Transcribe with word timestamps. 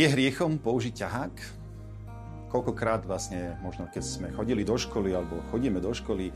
Je 0.00 0.08
hriechom 0.08 0.56
použiť 0.56 0.96
ťahák? 0.96 1.34
Koľkokrát 2.48 3.04
vlastne, 3.04 3.60
možno 3.60 3.84
keď 3.84 4.00
sme 4.00 4.32
chodili 4.32 4.64
do 4.64 4.80
školy 4.80 5.12
alebo 5.12 5.44
chodíme 5.52 5.76
do 5.76 5.92
školy, 5.92 6.32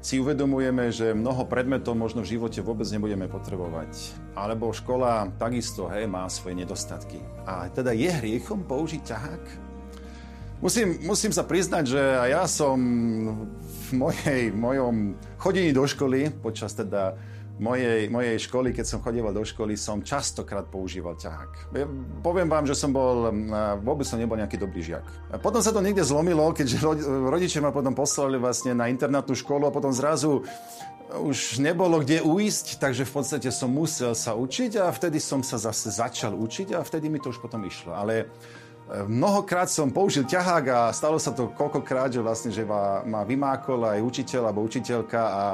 si 0.00 0.16
uvedomujeme, 0.16 0.88
že 0.88 1.12
mnoho 1.12 1.44
predmetov 1.44 1.92
možno 1.92 2.24
v 2.24 2.32
živote 2.32 2.64
vôbec 2.64 2.88
nebudeme 2.88 3.28
potrebovať. 3.28 4.16
Alebo 4.32 4.72
škola 4.72 5.28
takisto 5.36 5.92
hej, 5.92 6.08
má 6.08 6.24
svoje 6.32 6.64
nedostatky. 6.64 7.20
A 7.44 7.68
teda 7.68 7.92
je 7.92 8.08
hriechom 8.08 8.64
použiť 8.64 9.04
ťahák? 9.04 9.44
Musím, 10.64 11.04
musím 11.04 11.36
sa 11.36 11.44
priznať, 11.44 11.84
že 11.92 12.00
ja 12.32 12.48
som 12.48 12.80
v 13.60 13.88
mojej, 13.92 14.48
mojom 14.56 15.20
chodení 15.36 15.76
do 15.76 15.84
školy 15.84 16.32
počas 16.32 16.72
teda 16.72 17.12
mojej, 17.60 18.08
mojej 18.08 18.36
školy, 18.40 18.72
keď 18.72 18.86
som 18.88 18.98
chodieval 19.04 19.34
do 19.34 19.44
školy, 19.44 19.76
som 19.76 20.00
častokrát 20.00 20.68
používal 20.72 21.18
ťahák. 21.18 21.74
Poviem 22.24 22.48
vám, 22.48 22.64
že 22.64 22.72
som 22.72 22.94
bol, 22.94 23.28
vôbec 23.84 24.08
som 24.08 24.16
nebol 24.16 24.40
nejaký 24.40 24.56
dobrý 24.56 24.80
žiak. 24.80 25.04
Potom 25.44 25.60
sa 25.60 25.74
to 25.74 25.84
niekde 25.84 26.06
zlomilo, 26.06 26.54
keďže 26.56 26.80
rodičia 27.28 27.60
ma 27.60 27.74
potom 27.74 27.92
poslali 27.92 28.40
vlastne 28.40 28.72
na 28.72 28.88
internátnu 28.88 29.36
školu 29.36 29.68
a 29.68 29.74
potom 29.74 29.92
zrazu 29.92 30.40
už 31.12 31.60
nebolo 31.60 32.00
kde 32.00 32.24
uísť, 32.24 32.80
takže 32.80 33.04
v 33.04 33.12
podstate 33.12 33.48
som 33.52 33.68
musel 33.68 34.16
sa 34.16 34.32
učiť 34.32 34.80
a 34.80 34.88
vtedy 34.88 35.20
som 35.20 35.44
sa 35.44 35.60
zase 35.60 35.92
začal 35.92 36.32
učiť 36.32 36.72
a 36.72 36.80
vtedy 36.80 37.12
mi 37.12 37.20
to 37.20 37.28
už 37.28 37.42
potom 37.42 37.60
išlo. 37.68 37.92
Ale 37.92 38.24
e, 38.24 38.26
mnohokrát 39.04 39.68
som 39.68 39.92
použil 39.92 40.24
ťahák 40.24 40.64
a 40.72 40.78
stalo 40.96 41.20
sa 41.20 41.36
to 41.36 41.52
koľkokrát, 41.52 42.16
že 42.16 42.24
vlastne, 42.24 42.48
že 42.48 42.64
ma, 42.64 43.04
ma 43.04 43.28
vymákol 43.28 43.84
aj 43.84 44.00
učiteľ 44.00 44.48
alebo 44.48 44.64
učiteľka 44.64 45.20
a 45.20 45.44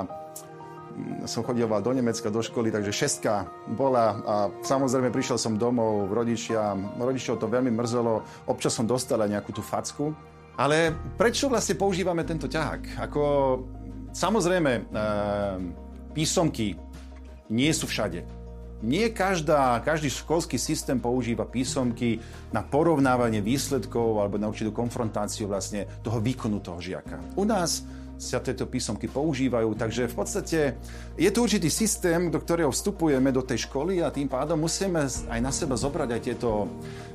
som 1.27 1.45
chodieval 1.45 1.83
do 1.83 1.93
Nemecka, 1.93 2.33
do 2.33 2.43
školy, 2.43 2.73
takže 2.73 2.93
šestka 2.95 3.47
bola 3.75 4.07
a 4.23 4.35
samozrejme 4.63 5.13
prišiel 5.13 5.39
som 5.39 5.61
domov, 5.61 6.11
rodičia, 6.11 6.77
rodičov 6.97 7.39
to 7.39 7.47
veľmi 7.51 7.73
mrzelo, 7.75 8.23
občas 8.49 8.75
som 8.75 8.87
dostal 8.87 9.21
aj 9.23 9.33
nejakú 9.39 9.51
tú 9.53 9.63
facku. 9.63 10.13
Ale 10.59 10.91
prečo 11.15 11.47
vlastne 11.47 11.79
používame 11.79 12.27
tento 12.27 12.51
ťahák? 12.51 12.99
Ako, 13.07 13.23
samozrejme, 14.11 14.73
e, 14.75 14.83
písomky 16.11 16.75
nie 17.47 17.71
sú 17.71 17.87
všade. 17.87 18.27
Nie 18.83 19.11
každá, 19.11 19.83
každý 19.83 20.07
školský 20.07 20.55
systém 20.55 21.03
používa 21.03 21.47
písomky 21.47 22.23
na 22.55 22.63
porovnávanie 22.63 23.43
výsledkov 23.43 24.23
alebo 24.23 24.39
na 24.39 24.47
určitú 24.47 24.71
konfrontáciu 24.71 25.51
vlastne 25.51 25.87
toho 26.03 26.23
výkonu 26.23 26.63
toho 26.63 26.79
žiaka. 26.79 27.19
U 27.35 27.43
nás 27.43 27.83
sa 28.19 28.43
tieto 28.43 28.67
písomky 28.67 29.07
používajú. 29.07 29.79
Takže 29.79 30.11
v 30.11 30.15
podstate 30.19 30.59
je 31.15 31.31
tu 31.31 31.39
určitý 31.47 31.71
systém, 31.71 32.29
do 32.29 32.43
ktorého 32.43 32.75
vstupujeme 32.75 33.31
do 33.31 33.47
tej 33.47 33.71
školy 33.71 34.03
a 34.03 34.11
tým 34.11 34.27
pádom 34.27 34.59
musíme 34.59 35.07
aj 35.07 35.41
na 35.41 35.55
seba 35.55 35.79
zobrať 35.79 36.19
aj 36.19 36.21
tieto, 36.27 36.67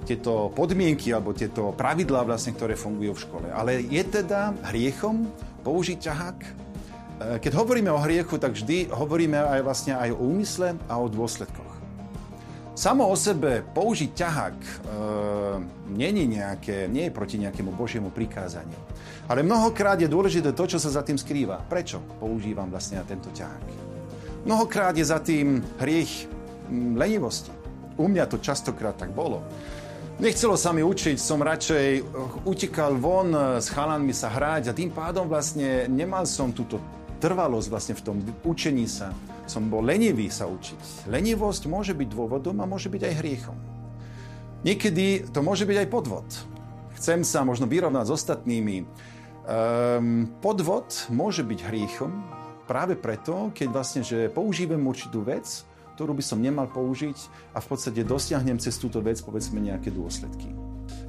tieto 0.08 0.50
podmienky 0.56 1.12
alebo 1.12 1.36
tieto 1.36 1.76
pravidlá, 1.76 2.24
vlastne, 2.24 2.56
ktoré 2.56 2.80
fungujú 2.80 3.20
v 3.20 3.24
škole. 3.28 3.48
Ale 3.52 3.84
je 3.84 4.04
teda 4.08 4.56
hriechom 4.72 5.28
použiť 5.68 5.98
ťahák? 6.00 6.40
E, 6.40 6.50
keď 7.44 7.52
hovoríme 7.52 7.92
o 7.92 8.00
hriechu, 8.00 8.40
tak 8.40 8.56
vždy 8.56 8.88
hovoríme 8.90 9.36
aj 9.36 9.62
vlastne 9.62 9.94
aj 10.00 10.16
o 10.16 10.24
úmysle 10.24 10.80
a 10.88 10.96
o 10.98 11.12
dôsledkoch. 11.12 11.63
Samo 12.84 13.08
o 13.08 13.16
sebe 13.16 13.64
použiť 13.64 14.12
ťahák 14.12 14.58
e, 14.60 14.72
není 15.96 16.28
nejaké, 16.28 16.92
nie 16.92 17.08
je 17.08 17.16
proti 17.16 17.40
nejakému 17.40 17.72
Božiemu 17.72 18.12
prikázaniu. 18.12 18.76
Ale 19.32 19.40
mnohokrát 19.40 19.96
je 20.04 20.12
dôležité 20.12 20.52
to, 20.52 20.68
čo 20.68 20.84
sa 20.84 20.92
za 20.92 21.00
tým 21.00 21.16
skrýva. 21.16 21.64
Prečo 21.64 22.04
používam 22.20 22.68
vlastne 22.68 23.00
tento 23.08 23.32
ťahák? 23.32 23.64
Mnohokrát 24.44 25.00
je 25.00 25.06
za 25.08 25.24
tým 25.24 25.64
hriech 25.80 26.28
lenivosti. 26.76 27.56
U 27.96 28.12
mňa 28.12 28.28
to 28.28 28.44
častokrát 28.44 29.00
tak 29.00 29.16
bolo. 29.16 29.40
Nechcelo 30.20 30.60
sa 30.60 30.76
mi 30.76 30.84
učiť, 30.84 31.16
som 31.16 31.40
radšej 31.40 31.88
e, 31.88 32.02
utekal 32.44 33.00
von 33.00 33.32
e, 33.32 33.64
s 33.64 33.72
chalanmi 33.72 34.12
sa 34.12 34.28
hrať 34.28 34.76
a 34.76 34.76
tým 34.76 34.92
pádom 34.92 35.32
vlastne 35.32 35.88
nemal 35.88 36.28
som 36.28 36.52
túto 36.52 36.84
trvalosť 37.24 37.68
vlastne 37.72 37.96
v 37.96 38.04
tom 38.04 38.20
učení 38.44 38.92
sa 38.92 39.16
som 39.46 39.68
bol 39.68 39.84
lenivý 39.84 40.32
sa 40.32 40.48
učiť. 40.48 41.08
Lenivosť 41.12 41.68
môže 41.68 41.94
byť 41.94 42.08
dôvodom 42.08 42.58
a 42.64 42.70
môže 42.70 42.88
byť 42.88 43.02
aj 43.04 43.14
hriechom. 43.20 43.58
Niekedy 44.64 45.28
to 45.36 45.44
môže 45.44 45.68
byť 45.68 45.78
aj 45.84 45.88
podvod. 45.92 46.28
Chcem 46.96 47.28
sa 47.28 47.44
možno 47.44 47.68
vyrovnať 47.68 48.08
s 48.08 48.16
ostatnými. 48.16 48.88
Um, 49.44 50.32
podvod 50.40 51.12
môže 51.12 51.44
byť 51.44 51.60
hriechom 51.68 52.24
práve 52.64 52.96
preto, 52.96 53.52
keď 53.52 53.68
vlastne, 53.68 54.02
že 54.08 54.32
používam 54.32 54.88
určitú 54.88 55.20
vec, 55.20 55.68
ktorú 56.00 56.16
by 56.16 56.24
som 56.24 56.40
nemal 56.40 56.72
použiť 56.72 57.52
a 57.52 57.60
v 57.60 57.68
podstate 57.68 58.08
dosiahnem 58.08 58.56
cez 58.58 58.80
túto 58.80 59.04
vec 59.04 59.20
povedzme 59.20 59.60
nejaké 59.60 59.92
dôsledky. 59.92 60.56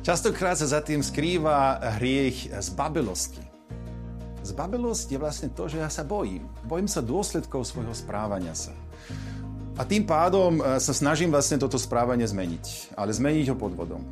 Častokrát 0.02 0.58
sa 0.58 0.66
za 0.68 0.82
tým 0.82 1.00
skrýva 1.00 1.78
hriech 2.02 2.50
z 2.50 2.68
babelosti. 2.74 3.53
Zbabelosť 4.44 5.08
je 5.08 5.18
vlastne 5.18 5.48
to, 5.48 5.64
že 5.72 5.80
ja 5.80 5.88
sa 5.88 6.04
bojím. 6.04 6.44
Bojím 6.68 6.84
sa 6.84 7.00
dôsledkov 7.00 7.64
svojho 7.64 7.96
správania 7.96 8.52
sa. 8.52 8.76
A 9.74 9.88
tým 9.88 10.04
pádom 10.04 10.60
e, 10.60 10.78
sa 10.78 10.92
snažím 10.92 11.32
vlastne 11.32 11.56
toto 11.56 11.80
správanie 11.80 12.28
zmeniť. 12.28 12.94
Ale 12.94 13.10
zmeniť 13.10 13.50
ho 13.50 13.56
podvodom. 13.56 14.04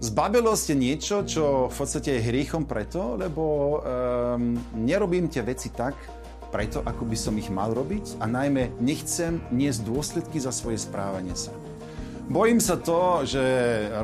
Zbabelosť 0.00 0.64
je 0.72 0.76
niečo, 0.76 1.16
čo 1.24 1.44
v 1.68 1.76
podstate 1.76 2.16
je 2.16 2.24
hriechom 2.24 2.64
preto, 2.64 3.20
lebo 3.20 3.44
um, 3.44 4.56
nerobím 4.80 5.28
tie 5.28 5.44
veci 5.44 5.68
tak, 5.68 5.92
preto, 6.48 6.80
ako 6.80 7.04
by 7.04 7.16
som 7.20 7.36
ich 7.36 7.52
mal 7.52 7.76
robiť 7.76 8.16
a 8.16 8.24
najmä 8.24 8.80
nechcem 8.80 9.44
niesť 9.52 9.80
dôsledky 9.84 10.40
za 10.40 10.56
svoje 10.56 10.80
správanie 10.80 11.36
sa. 11.36 11.52
Bojím 12.30 12.62
sa 12.62 12.78
to, 12.78 13.26
že 13.26 13.42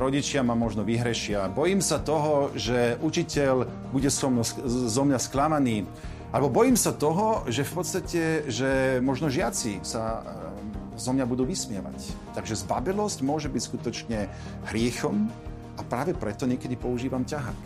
rodičia 0.02 0.42
ma 0.42 0.58
možno 0.58 0.82
vyhrešia. 0.82 1.46
Bojím 1.46 1.78
sa 1.78 2.02
toho, 2.02 2.50
že 2.58 2.98
učiteľ 2.98 3.70
bude 3.94 4.10
so, 4.10 4.26
mnou, 4.26 4.42
zo 4.66 5.02
mňa 5.06 5.14
sklamaný. 5.14 5.86
Alebo 6.34 6.50
bojím 6.50 6.74
sa 6.74 6.90
toho, 6.90 7.46
že 7.46 7.62
v 7.62 7.70
podstate, 7.70 8.22
že 8.50 8.98
možno 8.98 9.30
žiaci 9.30 9.78
sa 9.86 10.26
eh, 10.26 10.98
zo 10.98 11.14
mňa 11.14 11.22
budú 11.22 11.46
vysmievať. 11.46 12.02
Takže 12.34 12.66
zbabelosť 12.66 13.22
môže 13.22 13.46
byť 13.46 13.62
skutočne 13.62 14.26
hriechom 14.74 15.30
a 15.78 15.86
práve 15.86 16.10
preto 16.10 16.50
niekedy 16.50 16.74
používam 16.74 17.22
ťahák. 17.22 17.62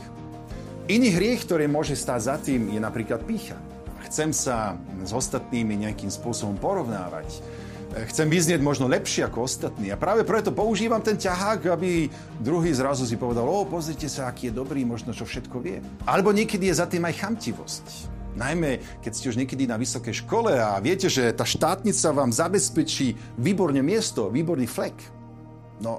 Iný 0.93 1.17
hriech, 1.17 1.49
ktorý 1.49 1.73
môže 1.73 1.97
stáť 1.97 2.21
za 2.21 2.37
tým, 2.37 2.69
je 2.69 2.81
napríklad 2.85 3.25
pícha. 3.25 3.57
Chcem 4.13 4.37
sa 4.37 4.77
s 5.01 5.17
ostatnými 5.17 5.89
nejakým 5.89 6.13
spôsobom 6.13 6.61
porovnávať 6.61 7.41
chcem 7.91 8.31
vyznieť 8.31 8.63
možno 8.63 8.87
lepšie 8.87 9.27
ako 9.27 9.47
ostatní. 9.47 9.91
A 9.91 9.99
práve 9.99 10.23
preto 10.23 10.55
používam 10.55 11.03
ten 11.03 11.19
ťahák, 11.19 11.75
aby 11.75 12.07
druhý 12.39 12.71
zrazu 12.71 13.03
si 13.03 13.19
povedal, 13.19 13.47
o, 13.47 13.67
pozrite 13.67 14.07
sa, 14.07 14.31
aký 14.31 14.51
je 14.51 14.59
dobrý, 14.59 14.87
možno 14.87 15.11
čo 15.11 15.27
všetko 15.27 15.57
vie. 15.59 15.83
Alebo 16.07 16.31
niekedy 16.31 16.71
je 16.71 16.79
za 16.79 16.87
tým 16.87 17.03
aj 17.07 17.19
chamtivosť. 17.19 17.87
Najmä, 18.39 19.03
keď 19.03 19.13
ste 19.13 19.29
už 19.35 19.41
niekedy 19.43 19.67
na 19.67 19.75
vysokej 19.75 20.23
škole 20.23 20.55
a 20.55 20.79
viete, 20.79 21.11
že 21.11 21.35
tá 21.35 21.43
štátnica 21.43 22.15
vám 22.15 22.31
zabezpečí 22.31 23.19
výborne 23.35 23.83
miesto, 23.83 24.31
výborný 24.31 24.71
flek. 24.71 24.95
No, 25.83 25.99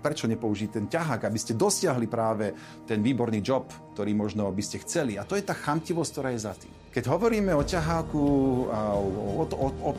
prečo 0.00 0.30
nepoužiť 0.30 0.70
ten 0.72 0.86
ťahák, 0.88 1.28
aby 1.28 1.38
ste 1.38 1.58
dosiahli 1.58 2.08
práve 2.08 2.56
ten 2.88 3.04
výborný 3.04 3.44
job, 3.44 3.68
ktorý 3.92 4.16
možno 4.16 4.48
by 4.48 4.62
ste 4.64 4.80
chceli. 4.80 5.20
A 5.20 5.28
to 5.28 5.36
je 5.36 5.44
tá 5.44 5.52
chamtivosť, 5.52 6.10
ktorá 6.14 6.30
je 6.32 6.40
za 6.40 6.54
tým. 6.56 6.77
Keď 6.88 7.04
hovoríme 7.04 7.52
o 7.52 7.60
ťaháku 7.60 8.24
a 8.72 8.96
o, 8.96 9.44
o, 9.44 9.68
o 9.68 9.90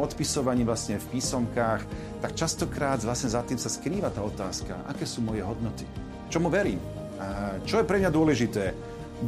odpisovaní 0.00 0.64
vlastne 0.64 0.96
v 0.96 1.06
písomkách, 1.12 1.82
tak 2.24 2.32
častokrát 2.32 2.96
vlastne 3.04 3.28
za 3.28 3.44
tým 3.44 3.60
sa 3.60 3.68
skrýva 3.68 4.08
tá 4.08 4.24
otázka, 4.24 4.72
aké 4.88 5.04
sú 5.04 5.20
moje 5.20 5.44
hodnoty, 5.44 5.84
čomu 6.32 6.48
verím, 6.48 6.80
a 7.20 7.60
čo 7.68 7.84
je 7.84 7.88
pre 7.88 8.00
mňa 8.00 8.10
dôležité, 8.10 8.72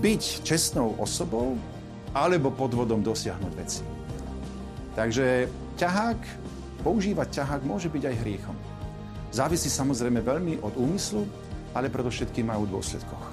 byť 0.01 0.49
čestnou 0.49 0.97
osobou 0.97 1.61
alebo 2.17 2.51
podvodom 2.51 3.05
dosiahnuť 3.05 3.53
veci. 3.53 3.85
Takže 4.97 5.45
ťahák, 5.77 6.21
používať 6.81 7.29
ťahák 7.37 7.63
môže 7.69 7.93
byť 7.93 8.03
aj 8.11 8.21
hriechom. 8.27 8.57
Závisí 9.31 9.69
samozrejme 9.71 10.25
veľmi 10.25 10.65
od 10.65 10.75
úmyslu, 10.75 11.23
ale 11.77 11.93
predovšetkým 11.93 12.51
aj 12.51 12.59
o 12.59 12.67
dôsledkoch. 12.67 13.30